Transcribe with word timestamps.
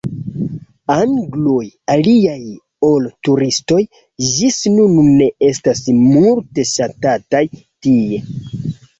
Angloj, 0.91 1.65
aliaj 1.95 2.37
ol 2.87 3.03
turistoj, 3.27 3.77
ĝis 4.29 4.57
nun 4.77 4.95
ne 5.19 5.27
estas 5.49 5.83
multe 5.99 6.65
ŝatataj 6.71 7.43
tie. 7.57 8.23